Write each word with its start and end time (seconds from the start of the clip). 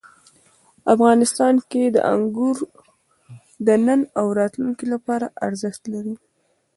افغانستان 0.93 1.53
کې 1.69 1.83
انګور 2.13 2.57
د 3.65 3.67
نن 3.85 4.01
او 4.19 4.25
راتلونکي 4.39 4.85
لپاره 4.93 5.25
ارزښت 5.47 5.81
لري. 5.93 6.15